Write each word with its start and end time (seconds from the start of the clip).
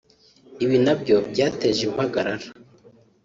ibi 0.63 0.77
nabyo 0.85 1.15
byateje 1.31 1.81
impagarara 1.87 2.47